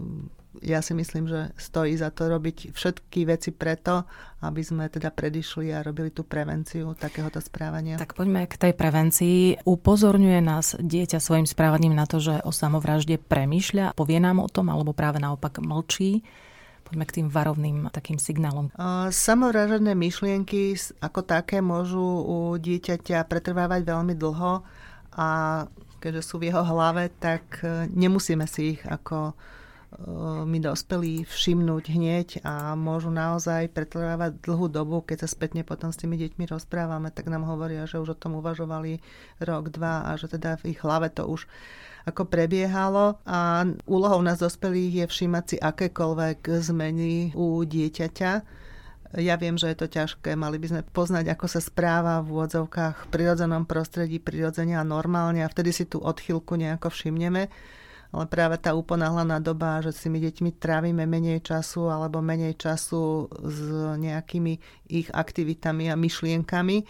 ja 0.60 0.84
si 0.84 0.92
myslím, 0.92 1.24
že 1.24 1.56
stojí 1.56 1.96
za 1.96 2.12
to 2.12 2.28
robiť 2.28 2.76
všetky 2.76 3.24
veci 3.24 3.50
preto, 3.56 4.04
aby 4.44 4.60
sme 4.60 4.92
teda 4.92 5.08
predišli 5.08 5.72
a 5.72 5.80
robili 5.80 6.12
tú 6.12 6.28
prevenciu 6.28 6.92
takéhoto 6.92 7.40
správania. 7.40 7.96
Tak 7.96 8.12
poďme 8.12 8.44
k 8.44 8.60
tej 8.60 8.72
prevencii. 8.76 9.64
Upozorňuje 9.64 10.40
nás 10.44 10.76
dieťa 10.76 11.22
svojim 11.22 11.48
správaním 11.48 11.96
na 11.96 12.04
to, 12.04 12.20
že 12.20 12.44
o 12.44 12.52
samovražde 12.52 13.16
premýšľa, 13.16 13.96
povie 13.96 14.20
nám 14.20 14.44
o 14.44 14.50
tom, 14.50 14.68
alebo 14.68 14.92
práve 14.92 15.16
naopak 15.22 15.64
mlčí. 15.64 16.20
Poďme 16.82 17.08
k 17.08 17.16
tým 17.22 17.28
varovným 17.32 17.88
takým 17.88 18.20
signálom. 18.20 18.68
Samovražedné 19.08 19.96
myšlienky 19.96 20.76
ako 21.00 21.24
také 21.24 21.64
môžu 21.64 22.04
u 22.04 22.38
dieťaťa 22.60 23.24
pretrvávať 23.24 23.88
veľmi 23.88 24.12
dlho 24.12 24.60
a 25.16 25.28
keďže 26.02 26.22
sú 26.26 26.42
v 26.42 26.50
jeho 26.50 26.66
hlave, 26.66 27.14
tak 27.22 27.62
e, 27.62 27.86
nemusíme 27.94 28.42
si 28.50 28.74
ich 28.74 28.80
ako 28.82 29.38
my 30.48 30.58
dospelí 30.58 31.28
všimnúť 31.28 31.84
hneď 31.92 32.28
a 32.42 32.72
môžu 32.72 33.12
naozaj 33.12 33.68
pretrvávať 33.76 34.40
dlhú 34.40 34.72
dobu. 34.72 35.04
Keď 35.04 35.24
sa 35.24 35.28
spätne 35.28 35.62
potom 35.68 35.92
s 35.92 36.00
tými 36.00 36.16
deťmi 36.16 36.48
rozprávame, 36.48 37.12
tak 37.12 37.28
nám 37.28 37.44
hovoria, 37.44 37.84
že 37.84 38.00
už 38.00 38.16
o 38.16 38.20
tom 38.20 38.40
uvažovali 38.40 39.04
rok, 39.44 39.68
dva 39.68 40.08
a 40.08 40.16
že 40.16 40.32
teda 40.32 40.56
v 40.64 40.72
ich 40.72 40.80
hlave 40.80 41.12
to 41.12 41.28
už 41.28 41.44
ako 42.02 42.26
prebiehalo 42.26 43.22
a 43.22 43.62
úlohou 43.86 44.18
nás 44.26 44.42
dospelých 44.42 45.04
je 45.04 45.06
všímať 45.06 45.44
si 45.46 45.56
akékoľvek 45.60 46.40
zmeny 46.50 47.30
u 47.38 47.62
dieťaťa. 47.62 48.32
Ja 49.20 49.36
viem, 49.36 49.60
že 49.60 49.70
je 49.70 49.76
to 49.76 49.92
ťažké. 49.92 50.32
Mali 50.34 50.56
by 50.56 50.66
sme 50.72 50.82
poznať, 50.88 51.36
ako 51.36 51.46
sa 51.46 51.60
správa 51.60 52.24
v 52.24 52.32
úvodzovkách 52.32 53.06
v 53.06 53.10
prirodzenom 53.12 53.68
prostredí, 53.68 54.16
prirodzene 54.18 54.80
normálne 54.82 55.44
a 55.44 55.52
vtedy 55.52 55.70
si 55.70 55.84
tú 55.84 56.00
odchylku 56.00 56.56
nejako 56.56 56.88
všimneme 56.88 57.52
ale 58.12 58.28
práve 58.28 58.60
tá 58.60 58.76
uponáhlaná 58.76 59.40
doba, 59.40 59.80
že 59.80 59.96
s 59.96 60.04
tými 60.04 60.20
deťmi 60.20 60.60
trávime 60.60 61.08
menej 61.08 61.40
času 61.40 61.88
alebo 61.88 62.20
menej 62.20 62.60
času 62.60 63.32
s 63.32 63.58
nejakými 63.96 64.60
ich 64.92 65.08
aktivitami 65.08 65.88
a 65.88 65.96
myšlienkami, 65.96 66.84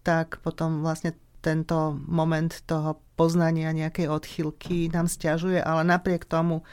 tak 0.00 0.40
potom 0.40 0.80
vlastne 0.80 1.12
tento 1.44 1.92
moment 2.08 2.50
toho 2.64 2.96
poznania 3.18 3.76
nejakej 3.76 4.08
odchylky 4.08 4.88
nám 4.88 5.12
stiažuje, 5.12 5.60
ale 5.60 5.84
napriek 5.84 6.24
tomu, 6.24 6.64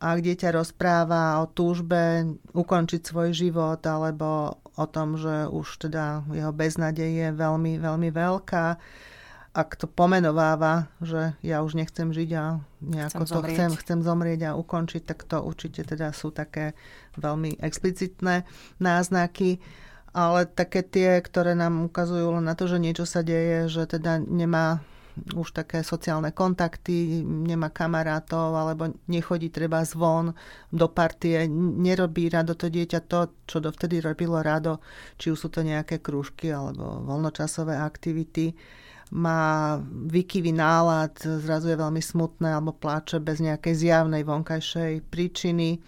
ak 0.00 0.24
dieťa 0.24 0.54
rozpráva 0.54 1.44
o 1.44 1.50
túžbe 1.50 2.24
ukončiť 2.56 3.00
svoj 3.04 3.30
život 3.36 3.82
alebo 3.84 4.56
o 4.74 4.86
tom, 4.88 5.20
že 5.20 5.50
už 5.52 5.86
teda 5.86 6.24
jeho 6.32 6.50
beznadej 6.50 7.10
je 7.10 7.28
veľmi, 7.36 7.78
veľmi 7.78 8.08
veľká, 8.10 8.66
ak 9.54 9.78
to 9.78 9.86
pomenováva, 9.86 10.90
že 10.98 11.38
ja 11.46 11.62
už 11.62 11.78
nechcem 11.78 12.10
žiť 12.10 12.30
a 12.34 12.58
nejako 12.82 13.22
chcem 13.22 13.30
to 13.30 13.34
zomrieť. 13.38 13.54
chcem, 13.54 13.70
chcem 13.78 13.98
zomrieť 14.02 14.40
a 14.50 14.58
ukončiť, 14.58 15.02
tak 15.06 15.22
to 15.30 15.38
určite 15.38 15.86
teda 15.86 16.10
sú 16.10 16.34
také 16.34 16.74
veľmi 17.14 17.62
explicitné 17.62 18.42
náznaky. 18.82 19.62
Ale 20.14 20.46
také 20.46 20.86
tie, 20.86 21.18
ktoré 21.22 21.58
nám 21.58 21.90
ukazujú 21.90 22.38
len 22.38 22.46
na 22.46 22.54
to, 22.54 22.70
že 22.70 22.78
niečo 22.78 23.02
sa 23.02 23.22
deje, 23.22 23.66
že 23.66 23.86
teda 23.86 24.22
nemá 24.22 24.82
už 25.14 25.54
také 25.54 25.86
sociálne 25.86 26.34
kontakty, 26.34 27.22
nemá 27.22 27.70
kamarátov 27.70 28.58
alebo 28.58 28.90
nechodí 29.06 29.50
treba 29.50 29.86
zvon 29.86 30.34
do 30.74 30.86
partie, 30.90 31.46
nerobí 31.50 32.26
rado 32.26 32.58
to 32.58 32.66
dieťa 32.66 33.00
to, 33.06 33.30
čo 33.46 33.62
dovtedy 33.62 34.02
robilo 34.02 34.42
rado, 34.42 34.82
či 35.14 35.30
už 35.30 35.38
sú 35.38 35.48
to 35.54 35.62
nejaké 35.62 36.02
krúžky 36.02 36.50
alebo 36.50 36.98
voľnočasové 37.06 37.78
aktivity 37.78 38.54
má 39.14 39.78
výkyvý 40.10 40.50
nálad, 40.50 41.14
zrazu 41.22 41.70
je 41.70 41.78
veľmi 41.78 42.02
smutné 42.02 42.50
alebo 42.50 42.74
pláče 42.74 43.22
bez 43.22 43.38
nejakej 43.38 43.74
zjavnej 43.86 44.26
vonkajšej 44.26 45.06
príčiny. 45.06 45.78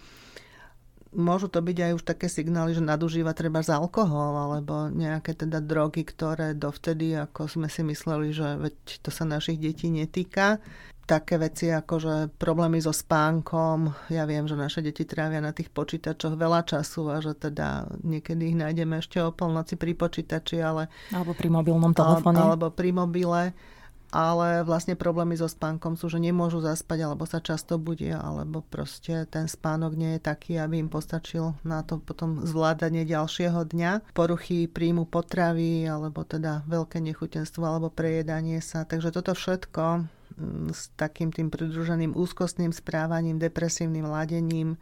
Môžu 1.17 1.49
to 1.49 1.65
byť 1.65 1.77
aj 1.81 1.91
už 1.97 2.03
také 2.05 2.29
signály, 2.29 2.77
že 2.77 2.85
nadužíva 2.85 3.33
treba 3.33 3.65
z 3.65 3.73
alkohol 3.73 4.37
alebo 4.37 4.93
nejaké 4.93 5.33
teda 5.33 5.57
drogy, 5.65 6.05
ktoré 6.05 6.53
dovtedy, 6.53 7.17
ako 7.17 7.49
sme 7.49 7.67
si 7.67 7.81
mysleli, 7.81 8.29
že 8.29 8.53
veď 8.61 9.01
to 9.01 9.09
sa 9.09 9.25
našich 9.25 9.57
detí 9.57 9.89
netýka 9.89 10.61
také 11.07 11.39
veci 11.39 11.71
ako 11.71 11.93
že 11.97 12.13
problémy 12.35 12.83
so 12.83 12.91
spánkom. 12.91 14.11
Ja 14.11 14.27
viem, 14.27 14.43
že 14.43 14.59
naše 14.59 14.83
deti 14.83 15.07
trávia 15.07 15.39
na 15.39 15.55
tých 15.55 15.71
počítačoch 15.71 16.35
veľa 16.35 16.67
času 16.67 17.07
a 17.07 17.23
že 17.23 17.31
teda 17.33 17.87
niekedy 18.03 18.51
ich 18.51 18.57
nájdeme 18.59 18.99
ešte 18.99 19.23
o 19.23 19.31
polnoci 19.31 19.79
pri 19.79 19.95
počítači, 19.95 20.59
ale... 20.59 20.91
Alebo 21.15 21.31
pri 21.31 21.47
mobilnom 21.47 21.95
telefóne. 21.95 22.43
Alebo 22.43 22.67
pri 22.75 22.91
mobile. 22.91 23.55
Ale 24.07 24.63
vlastne 24.63 24.95
problémy 24.95 25.35
so 25.35 25.51
spánkom 25.51 25.99
sú, 25.99 26.07
že 26.07 26.23
nemôžu 26.23 26.63
zaspať, 26.63 27.03
alebo 27.03 27.27
sa 27.27 27.43
často 27.43 27.75
budia, 27.75 28.23
alebo 28.23 28.63
proste 28.63 29.27
ten 29.27 29.51
spánok 29.51 29.99
nie 29.99 30.15
je 30.15 30.21
taký, 30.23 30.55
aby 30.55 30.79
im 30.79 30.87
postačil 30.87 31.59
na 31.67 31.83
to 31.83 31.99
potom 31.99 32.39
zvládanie 32.47 33.03
ďalšieho 33.03 33.67
dňa. 33.67 34.15
Poruchy 34.15 34.71
príjmu 34.71 35.03
potravy, 35.11 35.91
alebo 35.91 36.23
teda 36.23 36.63
veľké 36.71 37.03
nechutenstvo, 37.03 37.67
alebo 37.67 37.91
prejedanie 37.91 38.63
sa. 38.63 38.87
Takže 38.87 39.11
toto 39.11 39.35
všetko 39.35 40.07
s 40.71 40.93
takým 40.95 41.33
tým 41.33 41.51
pridruženým 41.51 42.15
úzkostným 42.15 42.71
správaním, 42.71 43.41
depresívnym 43.41 44.05
ladením, 44.05 44.79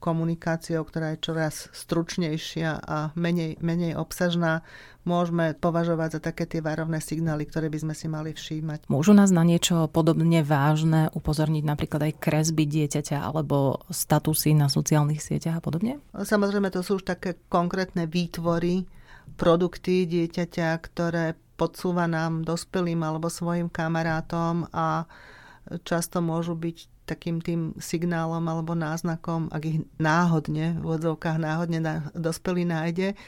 komunikáciou, 0.00 0.82
ktorá 0.82 1.12
je 1.14 1.22
čoraz 1.22 1.68
stručnejšia 1.76 2.80
a 2.80 3.12
menej, 3.14 3.60
menej 3.60 3.94
obsažná, 4.00 4.64
môžeme 5.04 5.52
považovať 5.52 6.18
za 6.18 6.20
také 6.32 6.48
tie 6.48 6.64
varovné 6.64 7.04
signály, 7.04 7.44
ktoré 7.44 7.68
by 7.68 7.78
sme 7.84 7.94
si 7.94 8.08
mali 8.08 8.32
všímať. 8.32 8.88
Môžu 8.88 9.12
nás 9.12 9.28
na 9.28 9.44
niečo 9.44 9.86
podobne 9.92 10.40
vážne 10.40 11.12
upozorniť 11.12 11.64
napríklad 11.64 12.10
aj 12.10 12.18
kresby 12.20 12.64
dieťaťa 12.64 13.20
alebo 13.20 13.84
statusy 13.92 14.56
na 14.56 14.72
sociálnych 14.72 15.20
sieťach 15.20 15.60
a 15.60 15.64
podobne? 15.64 16.00
Samozrejme, 16.16 16.72
to 16.72 16.80
sú 16.80 17.00
už 17.00 17.04
také 17.04 17.36
konkrétne 17.52 18.08
výtvory, 18.08 18.88
produkty 19.36 20.08
dieťaťa, 20.08 20.68
ktoré 20.80 21.38
podsúva 21.60 22.08
nám 22.08 22.40
dospelým 22.40 23.04
alebo 23.04 23.28
svojim 23.28 23.68
kamarátom 23.68 24.64
a 24.72 25.04
často 25.84 26.24
môžu 26.24 26.56
byť 26.56 26.89
takým 27.10 27.42
tým 27.42 27.74
signálom 27.82 28.46
alebo 28.46 28.78
náznakom, 28.78 29.50
ak 29.50 29.62
ich 29.66 29.78
náhodne, 29.98 30.78
v 30.78 30.86
odzovkách 30.94 31.42
náhodne 31.42 31.78
na, 31.82 31.94
dospelý 32.14 32.62
nájde, 32.70 33.18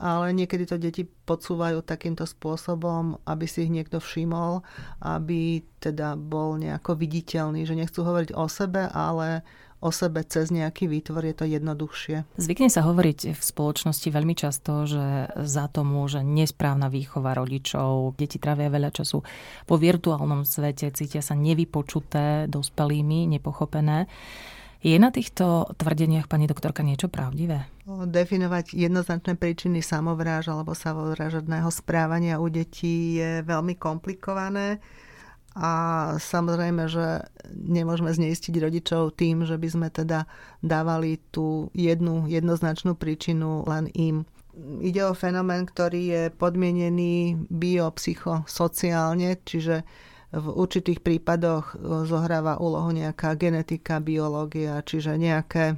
ale 0.00 0.32
niekedy 0.32 0.64
to 0.64 0.80
deti 0.80 1.04
podsúvajú 1.04 1.84
takýmto 1.84 2.24
spôsobom, 2.24 3.20
aby 3.28 3.44
si 3.44 3.68
ich 3.68 3.72
niekto 3.72 4.00
všimol, 4.00 4.64
aby 5.04 5.60
teda 5.78 6.16
bol 6.16 6.56
nejako 6.56 6.96
viditeľný, 6.96 7.68
že 7.68 7.76
nechcú 7.76 8.00
hovoriť 8.00 8.32
o 8.32 8.48
sebe, 8.48 8.88
ale 8.88 9.44
o 9.80 9.88
sebe 9.88 10.20
cez 10.28 10.52
nejaký 10.52 10.88
výtvor 10.88 11.24
je 11.24 11.34
to 11.36 11.44
jednoduchšie. 11.48 12.28
Zvykne 12.36 12.68
sa 12.68 12.84
hovoriť 12.84 13.32
v 13.32 13.42
spoločnosti 13.42 14.08
veľmi 14.12 14.36
často, 14.36 14.84
že 14.84 15.32
za 15.40 15.72
to 15.72 15.88
môže 15.88 16.20
nesprávna 16.20 16.92
výchova 16.92 17.32
rodičov. 17.32 18.16
Deti 18.20 18.36
trávia 18.36 18.68
veľa 18.68 18.92
času 18.92 19.24
po 19.64 19.74
virtuálnom 19.80 20.44
svete, 20.44 20.92
cítia 20.92 21.24
sa 21.24 21.32
nevypočuté 21.32 22.44
dospelými, 22.52 23.24
nepochopené. 23.40 24.04
Je 24.80 24.96
na 24.96 25.12
týchto 25.12 25.68
tvrdeniach, 25.76 26.24
pani 26.24 26.48
doktorka, 26.48 26.80
niečo 26.80 27.12
pravdivé? 27.12 27.68
Definovať 27.84 28.72
jednoznačné 28.72 29.36
príčiny 29.36 29.84
samovráž 29.84 30.48
alebo 30.48 30.72
samovražedného 30.72 31.68
správania 31.68 32.40
u 32.40 32.48
detí 32.48 33.20
je 33.20 33.44
veľmi 33.44 33.76
komplikované 33.76 34.80
a 35.52 35.72
samozrejme, 36.16 36.88
že 36.88 37.28
nemôžeme 37.52 38.08
zneistiť 38.08 38.54
rodičov 38.56 39.20
tým, 39.20 39.44
že 39.44 39.60
by 39.60 39.68
sme 39.68 39.88
teda 39.92 40.24
dávali 40.64 41.20
tú 41.28 41.68
jednu 41.76 42.24
jednoznačnú 42.30 42.96
príčinu 42.96 43.66
len 43.68 43.90
im. 43.92 44.24
Ide 44.80 45.10
o 45.10 45.12
fenomén, 45.12 45.68
ktorý 45.68 46.02
je 46.08 46.22
podmienený 46.32 47.36
biopsychosociálne, 47.52 49.44
čiže 49.44 49.84
v 50.30 50.46
určitých 50.46 51.02
prípadoch 51.02 51.74
zohráva 52.06 52.62
úlohu 52.62 52.94
nejaká 52.94 53.34
genetika, 53.34 53.98
biológia, 53.98 54.78
čiže 54.86 55.18
nejaké 55.18 55.74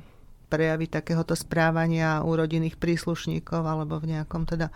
prejavy 0.53 0.93
takéhoto 0.93 1.33
správania 1.33 2.21
u 2.21 2.37
rodinných 2.37 2.77
príslušníkov 2.77 3.65
alebo 3.65 3.97
v 3.97 4.13
nejakom 4.13 4.45
teda 4.45 4.69
e, 4.69 4.75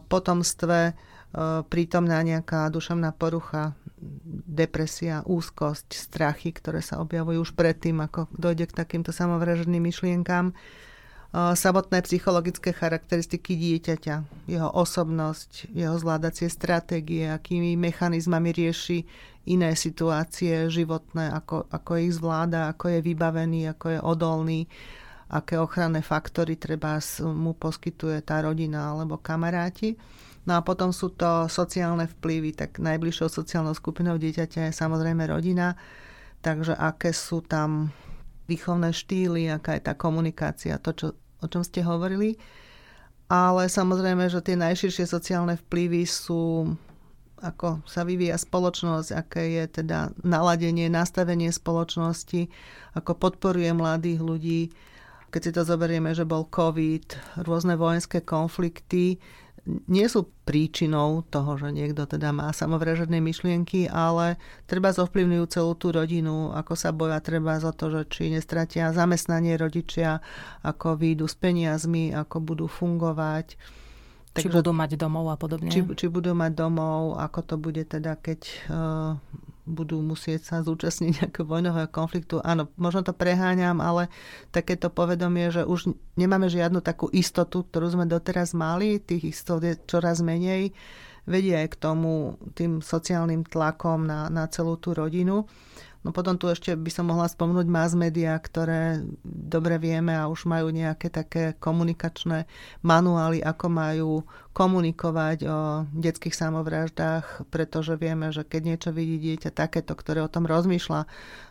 potomstve 0.00 0.78
e, 0.88 0.92
prítomná 1.68 2.24
nejaká 2.24 2.72
duševná 2.72 3.12
porucha, 3.12 3.76
depresia, 4.48 5.20
úzkosť, 5.28 5.92
strachy, 5.92 6.56
ktoré 6.56 6.80
sa 6.80 7.04
objavujú 7.04 7.44
už 7.44 7.52
predtým, 7.52 8.00
ako 8.00 8.32
dojde 8.32 8.72
k 8.72 8.76
takýmto 8.80 9.12
samovražedným 9.12 9.92
myšlienkám 9.92 10.56
samotné 11.30 12.02
psychologické 12.02 12.74
charakteristiky 12.74 13.54
dieťaťa, 13.54 14.48
jeho 14.50 14.70
osobnosť, 14.74 15.70
jeho 15.70 15.94
zvládacie 15.94 16.50
stratégie, 16.50 17.30
akými 17.30 17.78
mechanizmami 17.78 18.50
rieši 18.50 19.06
iné 19.46 19.78
situácie 19.78 20.66
životné, 20.66 21.30
ako, 21.30 21.70
ako 21.70 21.90
ich 22.02 22.18
zvláda, 22.18 22.74
ako 22.74 22.98
je 22.98 23.00
vybavený, 23.06 23.70
ako 23.70 23.86
je 23.94 23.98
odolný, 24.02 24.60
aké 25.30 25.54
ochranné 25.54 26.02
faktory 26.02 26.58
treba 26.58 26.98
mu 27.22 27.54
poskytuje 27.54 28.26
tá 28.26 28.42
rodina 28.42 28.90
alebo 28.90 29.22
kamaráti. 29.22 29.94
No 30.50 30.58
a 30.58 30.66
potom 30.66 30.90
sú 30.90 31.14
to 31.14 31.46
sociálne 31.46 32.10
vplyvy, 32.10 32.58
tak 32.58 32.82
najbližšou 32.82 33.30
sociálnou 33.30 33.76
skupinou 33.76 34.18
dieťaťa 34.18 34.66
je 34.66 34.72
samozrejme 34.74 35.30
rodina, 35.30 35.78
takže 36.42 36.74
aké 36.74 37.14
sú 37.14 37.46
tam 37.46 37.94
výchovné 38.50 38.90
štýly, 38.90 39.46
aká 39.46 39.78
je 39.78 39.82
tá 39.86 39.94
komunikácia, 39.94 40.82
to, 40.82 40.90
čo, 40.90 41.06
o 41.40 41.46
čom 41.48 41.64
ste 41.64 41.84
hovorili. 41.84 42.36
Ale 43.30 43.70
samozrejme, 43.70 44.26
že 44.26 44.42
tie 44.42 44.58
najširšie 44.58 45.06
sociálne 45.06 45.54
vplyvy 45.54 46.02
sú 46.02 46.74
ako 47.40 47.80
sa 47.88 48.04
vyvíja 48.04 48.36
spoločnosť, 48.36 49.16
aké 49.16 49.42
je 49.56 49.64
teda 49.80 50.12
naladenie, 50.20 50.92
nastavenie 50.92 51.48
spoločnosti, 51.48 52.52
ako 52.92 53.16
podporuje 53.16 53.72
mladých 53.72 54.20
ľudí. 54.20 54.62
Keď 55.32 55.40
si 55.40 55.54
to 55.56 55.62
zoberieme, 55.64 56.12
že 56.12 56.28
bol 56.28 56.44
COVID, 56.52 57.40
rôzne 57.48 57.80
vojenské 57.80 58.20
konflikty, 58.20 59.16
nie 59.86 60.06
sú 60.10 60.26
príčinou 60.44 61.22
toho, 61.28 61.54
že 61.56 61.70
niekto 61.70 62.04
teda 62.04 62.34
má 62.34 62.50
samovražedné 62.50 63.22
myšlienky, 63.22 63.86
ale 63.86 64.36
treba 64.66 64.90
zovplyvňujú 64.90 65.44
celú 65.48 65.72
tú 65.78 65.94
rodinu, 65.94 66.50
ako 66.50 66.72
sa 66.74 66.90
boja 66.90 67.22
treba 67.22 67.56
za 67.62 67.70
to, 67.70 67.90
že 67.90 68.00
či 68.10 68.22
nestratia 68.34 68.90
zamestnanie 68.90 69.54
rodičia, 69.54 70.18
ako 70.66 70.98
výjdu 70.98 71.30
s 71.30 71.36
peniazmi, 71.38 72.10
ako 72.10 72.36
budú 72.42 72.66
fungovať. 72.66 73.54
Či 74.30 74.46
Takže, 74.46 74.62
budú 74.62 74.70
mať 74.70 74.90
domov 74.94 75.26
a 75.30 75.36
podobne. 75.38 75.74
Či, 75.74 75.82
či 75.98 76.06
budú 76.06 76.34
mať 76.34 76.52
domov, 76.54 77.18
ako 77.18 77.40
to 77.42 77.54
bude 77.58 77.82
teda, 77.82 78.14
keď 78.14 78.40
uh, 78.70 79.18
budú 79.70 80.02
musieť 80.02 80.40
sa 80.42 80.56
zúčastniť 80.60 81.10
nejakého 81.24 81.46
vojnového 81.46 81.88
konfliktu. 81.88 82.42
Áno, 82.42 82.68
možno 82.74 83.06
to 83.06 83.14
preháňam, 83.14 83.78
ale 83.78 84.10
takéto 84.50 84.90
povedomie, 84.90 85.48
že 85.54 85.62
už 85.62 85.94
nemáme 86.18 86.50
žiadnu 86.50 86.82
takú 86.82 87.06
istotu, 87.14 87.62
ktorú 87.62 87.94
sme 87.94 88.04
doteraz 88.10 88.52
mali, 88.52 88.98
tých 88.98 89.32
istot 89.32 89.62
je 89.62 89.78
čoraz 89.86 90.20
menej, 90.20 90.74
vedie 91.30 91.54
aj 91.54 91.78
k 91.78 91.80
tomu 91.80 92.36
tým 92.58 92.82
sociálnym 92.82 93.46
tlakom 93.46 94.04
na, 94.04 94.26
na 94.26 94.50
celú 94.50 94.74
tú 94.76 94.92
rodinu. 94.92 95.46
No 96.00 96.16
potom 96.16 96.40
tu 96.40 96.48
ešte 96.48 96.72
by 96.72 96.88
som 96.88 97.12
mohla 97.12 97.28
spomnúť 97.28 97.68
mass 97.68 97.92
media, 97.92 98.32
ktoré 98.40 99.04
dobre 99.20 99.76
vieme 99.76 100.16
a 100.16 100.32
už 100.32 100.48
majú 100.48 100.72
nejaké 100.72 101.12
také 101.12 101.52
komunikačné 101.60 102.48
manuály, 102.80 103.44
ako 103.44 103.66
majú 103.68 104.10
komunikovať 104.56 105.38
o 105.44 105.84
detských 105.92 106.32
samovraždách, 106.32 107.52
pretože 107.52 108.00
vieme, 108.00 108.32
že 108.32 108.48
keď 108.48 108.62
niečo 108.64 108.90
vidí 108.96 109.20
dieťa 109.20 109.52
takéto, 109.52 109.92
ktoré 109.92 110.24
o 110.24 110.32
tom 110.32 110.48
rozmýšľa 110.48 111.04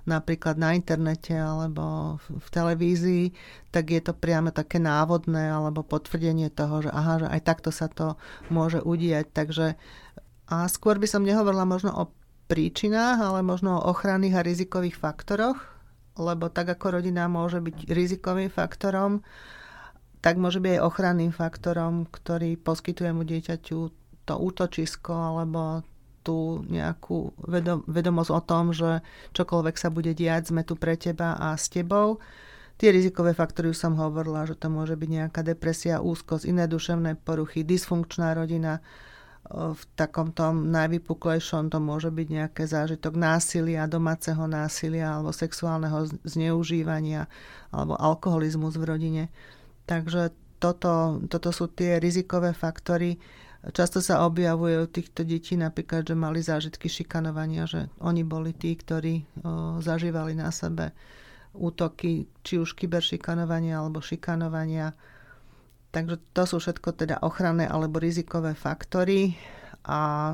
napríklad 0.10 0.58
na 0.58 0.74
internete 0.74 1.38
alebo 1.38 2.18
v 2.26 2.48
televízii, 2.50 3.26
tak 3.70 3.94
je 3.94 4.02
to 4.02 4.18
priame 4.18 4.50
také 4.50 4.82
návodné 4.82 5.54
alebo 5.54 5.86
potvrdenie 5.86 6.50
toho, 6.50 6.82
že 6.82 6.90
aha, 6.90 7.22
že 7.22 7.28
aj 7.30 7.42
takto 7.46 7.70
sa 7.70 7.86
to 7.86 8.18
môže 8.50 8.82
udiať. 8.82 9.30
Takže 9.30 9.78
a 10.50 10.66
skôr 10.66 10.98
by 10.98 11.06
som 11.06 11.22
nehovorila 11.22 11.62
možno 11.62 11.94
o 11.94 12.10
príčinách, 12.50 13.22
ale 13.22 13.46
možno 13.46 13.78
o 13.78 13.94
ochranných 13.94 14.42
a 14.42 14.46
rizikových 14.46 14.98
faktoroch, 14.98 15.62
lebo 16.18 16.50
tak 16.50 16.74
ako 16.74 17.00
rodina 17.00 17.30
môže 17.30 17.62
byť 17.62 17.94
rizikovým 17.94 18.50
faktorom, 18.50 19.22
tak 20.20 20.36
môže 20.36 20.60
byť 20.60 20.72
aj 20.76 20.84
ochranným 20.84 21.32
faktorom, 21.32 22.10
ktorý 22.10 22.60
poskytuje 22.60 23.14
mu 23.14 23.24
dieťaťu 23.24 23.80
to 24.28 24.34
útočisko 24.36 25.14
alebo 25.14 25.86
tú 26.26 26.68
nejakú 26.68 27.32
vedom, 27.48 27.88
vedomosť 27.88 28.32
o 28.36 28.42
tom, 28.44 28.76
že 28.76 29.00
čokoľvek 29.32 29.76
sa 29.80 29.88
bude 29.88 30.12
diať, 30.12 30.52
sme 30.52 30.68
tu 30.68 30.76
pre 30.76 31.00
teba 31.00 31.40
a 31.40 31.56
s 31.56 31.72
tebou. 31.72 32.20
Tie 32.80 32.92
rizikové 32.92 33.32
faktory 33.32 33.72
už 33.72 33.80
som 33.80 33.96
hovorila, 33.96 34.44
že 34.48 34.56
to 34.56 34.68
môže 34.68 35.00
byť 35.00 35.10
nejaká 35.10 35.42
depresia, 35.44 36.04
úzkosť, 36.04 36.48
iné 36.48 36.68
duševné 36.68 37.20
poruchy, 37.24 37.64
dysfunkčná 37.64 38.36
rodina, 38.36 38.84
v 39.50 39.82
takom 39.98 40.30
tom 40.30 40.70
najvypuklejšom 40.70 41.74
to 41.74 41.82
môže 41.82 42.14
byť 42.14 42.28
nejaké 42.30 42.64
zážitok 42.70 43.18
násilia, 43.18 43.90
domáceho 43.90 44.46
násilia 44.46 45.18
alebo 45.18 45.34
sexuálneho 45.34 46.06
zneužívania 46.22 47.26
alebo 47.74 47.98
alkoholizmus 47.98 48.78
v 48.78 48.86
rodine. 48.86 49.24
Takže 49.90 50.30
toto, 50.62 51.18
toto 51.26 51.50
sú 51.50 51.66
tie 51.74 51.98
rizikové 51.98 52.54
faktory. 52.54 53.18
Často 53.74 54.06
sa 54.06 54.22
objavuje 54.22 54.78
u 54.78 54.88
týchto 54.88 55.26
detí 55.26 55.58
napríklad, 55.58 56.06
že 56.06 56.14
mali 56.14 56.46
zážitky 56.46 56.86
šikanovania, 56.86 57.66
že 57.66 57.90
oni 58.06 58.22
boli 58.22 58.54
tí, 58.54 58.78
ktorí 58.78 59.26
o, 59.42 59.82
zažívali 59.82 60.38
na 60.38 60.54
sebe 60.54 60.94
útoky, 61.58 62.30
či 62.46 62.62
už 62.62 62.78
kyberšikanovania 62.78 63.82
alebo 63.82 63.98
šikanovania 63.98 64.94
Takže 65.90 66.22
to 66.38 66.44
sú 66.46 66.62
všetko 66.62 66.90
teda 66.94 67.16
ochranné 67.26 67.66
alebo 67.66 67.98
rizikové 67.98 68.54
faktory 68.54 69.34
a 69.90 70.34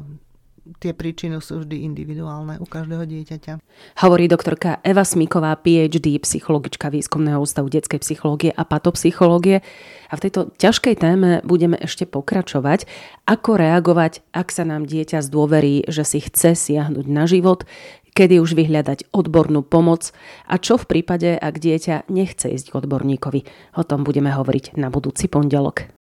tie 0.81 0.91
príčiny 0.97 1.37
sú 1.39 1.61
vždy 1.61 1.85
individuálne 1.85 2.57
u 2.57 2.65
každého 2.65 3.05
dieťaťa. 3.05 3.61
Hovorí 4.01 4.25
doktorka 4.25 4.81
Eva 4.81 5.05
Smiková, 5.05 5.53
PhD, 5.61 6.17
psychologička 6.25 6.89
Výskumného 6.89 7.37
ústavu 7.37 7.69
detskej 7.69 8.01
psychológie 8.01 8.49
a 8.49 8.65
patopsychológie. 8.65 9.61
A 10.09 10.13
v 10.17 10.23
tejto 10.25 10.49
ťažkej 10.57 10.95
téme 10.97 11.39
budeme 11.45 11.77
ešte 11.77 12.09
pokračovať. 12.09 12.89
Ako 13.29 13.61
reagovať, 13.61 14.25
ak 14.33 14.49
sa 14.49 14.65
nám 14.65 14.89
dieťa 14.89 15.21
zdôverí, 15.21 15.85
že 15.85 16.01
si 16.01 16.19
chce 16.19 16.57
siahnuť 16.57 17.05
na 17.05 17.29
život, 17.29 17.69
kedy 18.15 18.39
už 18.39 18.55
vyhľadať 18.55 19.11
odbornú 19.11 19.61
pomoc 19.61 20.15
a 20.47 20.55
čo 20.55 20.79
v 20.79 20.87
prípade, 20.87 21.35
ak 21.35 21.59
dieťa 21.59 22.07
nechce 22.07 22.47
ísť 22.47 22.71
k 22.71 22.77
odborníkovi. 22.79 23.41
O 23.75 23.83
tom 23.83 24.07
budeme 24.07 24.31
hovoriť 24.31 24.79
na 24.79 24.87
budúci 24.87 25.27
pondelok. 25.27 25.91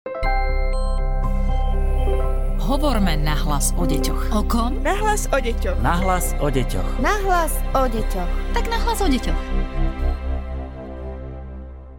Hovorme 2.65 3.21
nahlas 3.21 3.77
o 3.77 3.85
deťoch. 3.85 4.33
O 4.33 4.41
kom? 4.49 4.81
Nahlas 4.81 5.29
o 5.29 5.37
deťoch. 5.37 5.85
Nahlas 5.85 6.33
o 6.41 6.49
deťoch. 6.49 6.97
Nahlas 6.97 7.53
o 7.77 7.85
deťoch. 7.85 8.31
Tak 8.57 8.65
nahlas 8.73 9.05
o 9.05 9.09
deťoch. 9.13 9.41